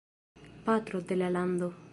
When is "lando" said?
1.29-1.75